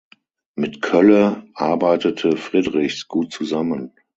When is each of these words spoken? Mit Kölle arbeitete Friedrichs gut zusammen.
Mit 0.55 0.81
Kölle 0.81 1.45
arbeitete 1.53 2.35
Friedrichs 2.35 3.07
gut 3.07 3.31
zusammen. 3.31 3.93